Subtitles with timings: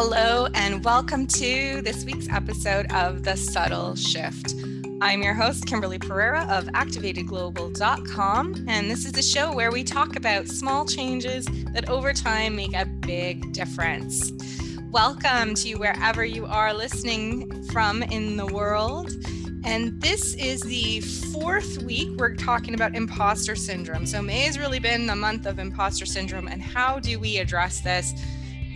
[0.00, 4.54] Hello, and welcome to this week's episode of The Subtle Shift.
[5.00, 10.14] I'm your host, Kimberly Pereira of ActivatedGlobal.com, and this is the show where we talk
[10.14, 14.30] about small changes that over time make a big difference.
[14.92, 19.10] Welcome to wherever you are listening from in the world.
[19.64, 24.06] And this is the fourth week we're talking about imposter syndrome.
[24.06, 27.80] So, May has really been the month of imposter syndrome, and how do we address
[27.80, 28.14] this?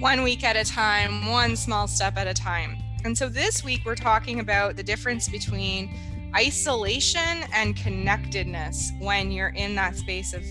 [0.03, 2.77] One week at a time, one small step at a time.
[3.05, 5.97] And so this week, we're talking about the difference between
[6.35, 10.43] isolation and connectedness when you're in that space of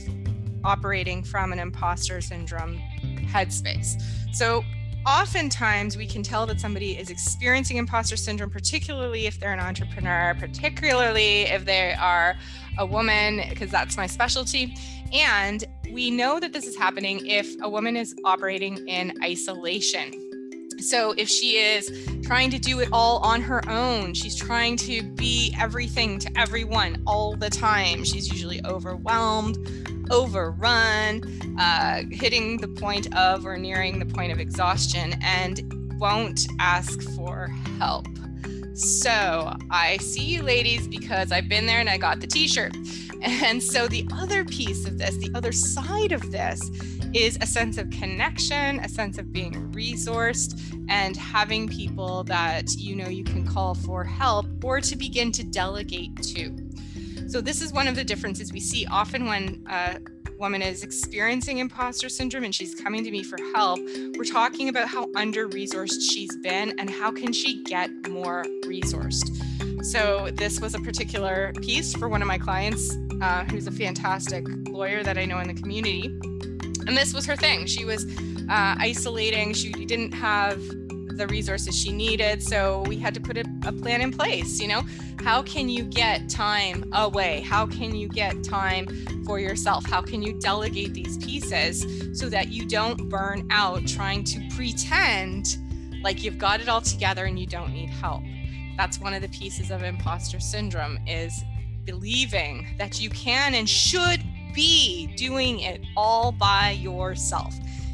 [0.63, 2.79] operating from an imposter syndrome
[3.25, 4.01] headspace.
[4.31, 4.63] So,
[5.05, 10.35] oftentimes we can tell that somebody is experiencing imposter syndrome, particularly if they're an entrepreneur,
[10.39, 12.35] particularly if they are
[12.77, 14.75] a woman, because that's my specialty.
[15.13, 20.13] And we know that this is happening if a woman is operating in isolation.
[20.79, 25.03] So, if she is trying to do it all on her own, she's trying to
[25.03, 29.57] be everything to everyone all the time, she's usually overwhelmed,
[30.11, 31.23] overrun,
[31.59, 35.61] uh, hitting the point of or nearing the point of exhaustion, and
[35.99, 37.47] won't ask for
[37.79, 38.07] help.
[38.73, 42.75] So, I see you ladies because I've been there and I got the t shirt.
[43.23, 46.59] And so the other piece of this, the other side of this,
[47.13, 52.95] is a sense of connection, a sense of being resourced, and having people that you
[52.95, 56.55] know you can call for help or to begin to delegate to.
[57.31, 59.99] So, this is one of the differences we see often when a
[60.37, 63.79] woman is experiencing imposter syndrome and she's coming to me for help.
[64.17, 69.85] We're talking about how under resourced she's been and how can she get more resourced.
[69.85, 74.45] So, this was a particular piece for one of my clients uh, who's a fantastic
[74.67, 76.07] lawyer that I know in the community.
[76.85, 77.65] And this was her thing.
[77.65, 78.03] She was
[78.49, 80.61] uh, isolating, she didn't have
[81.21, 82.43] the resources she needed.
[82.43, 84.59] So, we had to put a, a plan in place.
[84.59, 84.83] You know,
[85.23, 87.41] how can you get time away?
[87.41, 88.87] How can you get time
[89.25, 89.85] for yourself?
[89.85, 91.85] How can you delegate these pieces
[92.19, 95.57] so that you don't burn out trying to pretend
[96.03, 98.23] like you've got it all together and you don't need help?
[98.81, 101.43] that's one of the pieces of imposter syndrome is
[101.85, 107.53] believing that you can and should be doing it all by yourself.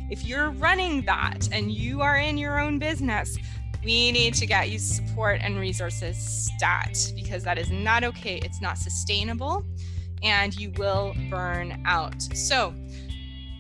[0.10, 3.38] If you're running that and you are in your own business,
[3.84, 8.38] we need to get you support and resources stat because that is not okay.
[8.38, 9.66] It's not sustainable
[10.24, 12.22] and you will burn out.
[12.22, 12.74] So,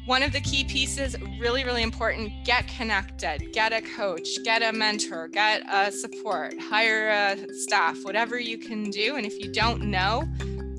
[0.05, 4.71] one of the key pieces really really important get connected get a coach get a
[4.71, 9.81] mentor get a support hire a staff whatever you can do and if you don't
[9.81, 10.23] know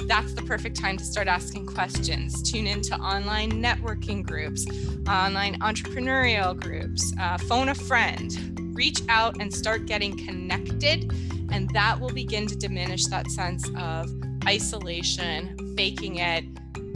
[0.08, 4.66] that's the perfect time to start asking questions tune into online networking groups
[5.08, 11.12] online entrepreneurial groups uh, phone a friend reach out and start getting connected
[11.50, 14.08] and that will begin to diminish that sense of
[14.46, 16.44] isolation faking it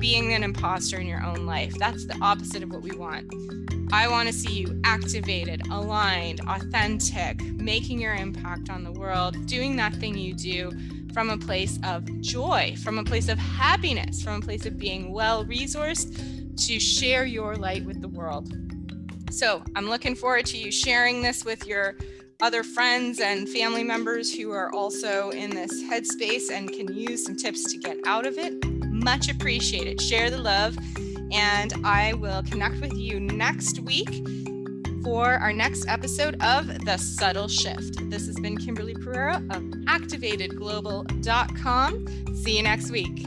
[0.03, 1.79] being an imposter in your own life.
[1.79, 3.33] That's the opposite of what we want.
[3.93, 9.77] I want to see you activated, aligned, authentic, making your impact on the world, doing
[9.77, 10.73] that thing you do
[11.13, 15.13] from a place of joy, from a place of happiness, from a place of being
[15.13, 16.17] well resourced
[16.67, 18.53] to share your light with the world.
[19.31, 21.97] So I'm looking forward to you sharing this with your
[22.43, 27.37] other friends and family members who are also in this headspace and can use some
[27.37, 30.01] tips to get out of it much appreciated.
[30.01, 30.77] Share the love,
[31.33, 34.11] and I will connect with you next week
[35.03, 38.09] for our next episode of The Subtle Shift.
[38.11, 42.35] This has been Kimberly Pereira of ActivatedGlobal.com.
[42.35, 43.27] See you next week.